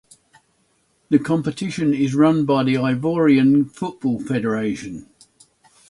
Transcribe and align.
The 1.11 1.19
competition 1.19 1.93
is 1.93 2.15
run 2.15 2.43
by 2.47 2.63
the 2.63 2.73
Ivorian 2.73 3.69
Football 3.71 4.19
Federation. 4.19 5.07